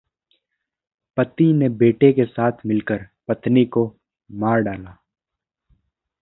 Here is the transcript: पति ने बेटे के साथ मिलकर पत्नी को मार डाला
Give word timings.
पति 1.17 1.51
ने 1.53 1.69
बेटे 1.75 2.11
के 2.13 2.25
साथ 2.25 2.65
मिलकर 2.65 3.05
पत्नी 3.27 3.65
को 3.65 3.85
मार 4.29 4.61
डाला 4.61 4.97